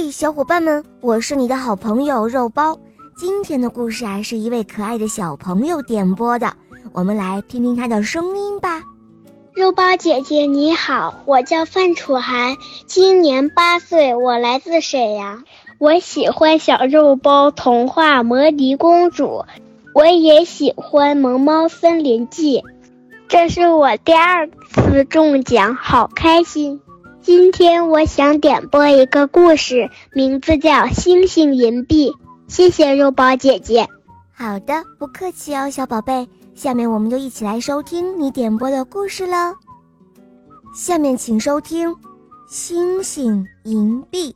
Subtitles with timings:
[0.00, 2.78] 嘿，小伙伴们，我是你的好朋友肉包。
[3.16, 6.54] 今天的故事啊，是一位可爱的小朋友点播的，
[6.92, 8.80] 我们来听听他的声音吧。
[9.56, 12.56] 肉包姐姐你好，我叫范楚涵，
[12.86, 15.42] 今年八岁，我来自沈阳。
[15.80, 19.24] 我喜欢小肉包童话《魔笛公主》，
[19.94, 22.60] 我也喜欢《萌猫森林记》。
[23.26, 26.80] 这是我第二次中奖，好开心。
[27.28, 32.10] 今天我想点播一个故事，名字叫《星星银币》。
[32.48, 33.86] 谢谢肉包姐姐。
[34.32, 36.26] 好的，不客气哦，小宝贝。
[36.54, 39.54] 下面我们就一起来收听你点播的故事喽。
[40.74, 41.90] 下面请收听
[42.48, 44.32] 《星星银币》。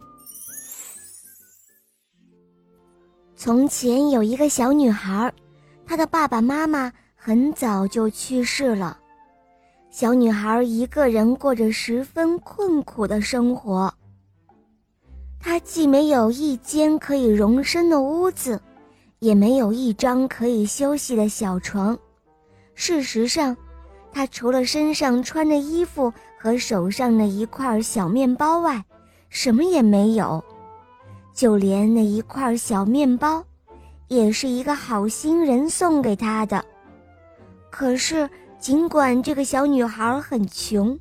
[3.34, 5.33] 从前有一个小女孩，
[5.86, 8.98] 她的爸爸妈妈很早就去世了。
[9.92, 13.92] 小女孩一个人过着十分困苦的生活。
[15.38, 18.59] 她既没有一间可以容身的屋子，
[19.19, 21.97] 也没有一张可以休息的小床。
[22.75, 23.55] 事实上，
[24.11, 28.83] 她除了身上穿的衣服和手上的一块小面包外，
[29.28, 30.42] 什么也没有。
[31.34, 33.44] 就连那一块小面包，
[34.09, 36.64] 也是一个好心人送给她的。
[37.70, 38.27] 可是。
[38.62, 40.96] 尽管这个小女孩很穷，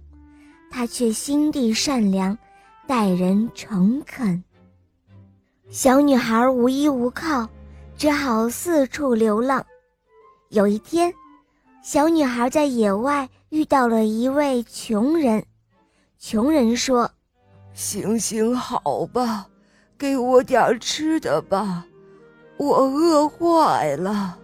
[0.72, 2.36] 她却心地善良，
[2.88, 4.44] 待人诚恳。
[5.70, 7.48] 小女孩无依无靠，
[7.96, 9.64] 只好四处流浪。
[10.50, 11.14] 有一天，
[11.84, 15.46] 小女孩在野外遇到了一位穷人。
[16.18, 17.12] 穷人说
[17.76, 19.46] ：“行行好吧，
[20.00, 21.86] 给我点吃的吧，
[22.58, 24.40] 我饿坏了。”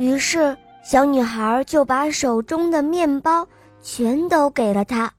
[0.00, 0.56] 于是。
[0.88, 3.46] 小女孩就把手中的面包
[3.82, 5.12] 全都给了他。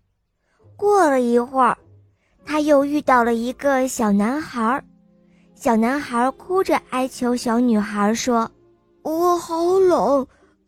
[0.75, 1.77] 过了一会儿，
[2.43, 4.83] 他又遇到了一个小男孩。
[5.53, 8.49] 小男孩哭着哀求小女孩说
[9.03, 10.25] ：“我好冷，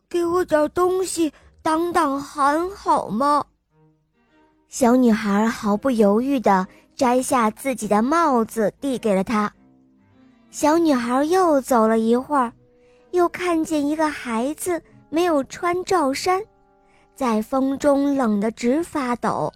[0.07, 1.33] 给我点东西
[1.63, 3.43] 挡挡寒好吗？”
[4.69, 9.51] 小女孩毫不犹豫地摘下自己的帽子递给了他。
[10.51, 12.53] 小女孩又走了一会儿，
[13.09, 14.79] 又看见一个孩子。
[15.11, 16.41] 没有穿罩衫，
[17.13, 19.51] 在风中冷得直发抖。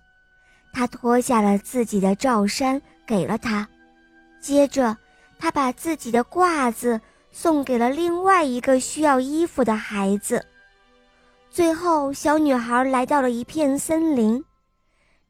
[0.73, 3.65] 他脱下了自己的罩衫，给了他。
[4.41, 4.97] 接着，
[5.39, 6.99] 他把自己的褂子
[7.31, 10.45] 送给了另外一个需要衣服的孩子。
[11.49, 14.43] 最后，小女孩来到了一片森林，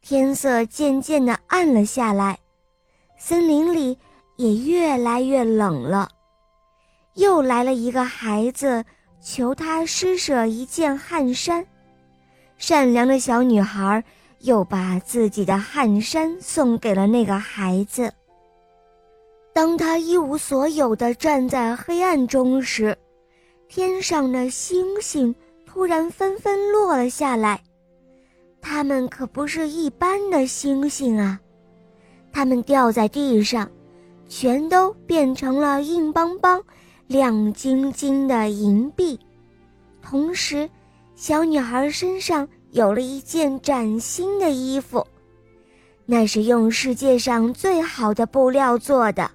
[0.02, 2.40] 天色渐渐地暗了下来，
[3.16, 4.00] 森林里
[4.38, 6.10] 也越来越冷了。
[7.14, 8.84] 又来了一个孩子。
[9.26, 11.66] 求他施舍一件汗衫，
[12.60, 14.04] 善良的小女孩
[14.42, 18.14] 又把自己的汗衫送给了那个孩子。
[19.52, 22.96] 当他一无所有的站在黑暗中时，
[23.68, 25.34] 天上的星星
[25.66, 27.60] 突然纷纷落了下来。
[28.62, 31.40] 它们可不是一般的星星啊，
[32.32, 33.68] 它们掉在地上，
[34.28, 36.64] 全都变成了硬邦邦。
[37.08, 39.20] 亮晶晶的银币，
[40.02, 40.68] 同时，
[41.16, 45.06] 小女孩身上有了一件崭新的衣服，
[46.08, 49.30] 那是用世界上最好的布料做的。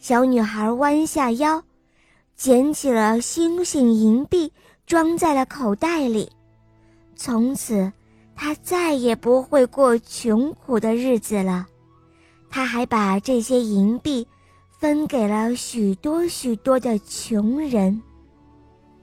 [0.00, 1.62] 小女孩弯下腰，
[2.34, 4.52] 捡起了星星银币，
[4.84, 6.28] 装在了口袋里。
[7.14, 7.90] 从此，
[8.34, 11.66] 她再也不会过穷苦的日子了。
[12.50, 14.26] 她还把这些银币。
[14.84, 18.02] 分给了许多许多的穷人。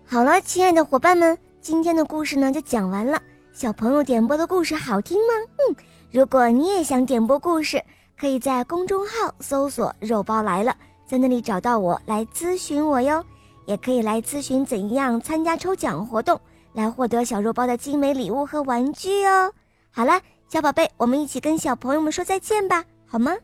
[0.06, 3.20] 好了，亲爱的伙伴们，今天的故事呢就讲完了。
[3.52, 5.34] 小朋友点播的故事好听吗？
[5.58, 5.76] 嗯，
[6.12, 7.84] 如果你也想点播故事，
[8.16, 10.78] 可以在公众号搜索“肉包来了”，
[11.10, 13.26] 在那里找到我来咨询我哟。
[13.66, 16.40] 也可以来咨询怎样参加抽奖活动，
[16.74, 19.52] 来获得小肉包的精美礼物和玩具哦。
[19.90, 23.36] 好了，小宝贝，我们一起跟小朋友们说再见吧，好吗？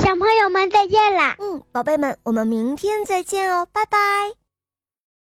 [0.00, 1.36] 小朋友们再见啦！
[1.38, 4.39] 嗯，宝贝们，我们明天再见哦，拜拜。